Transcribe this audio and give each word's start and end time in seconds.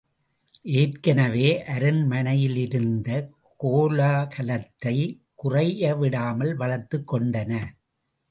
ஏற்கெனவே 0.75 1.63
அரண்மனையிலிருந்த 1.65 3.09
கோலாகலத்தைக் 3.63 5.19
குறையவிடாமல் 5.43 6.53
வளர்த்துக் 6.55 7.13
கொண்டன. 7.13 7.61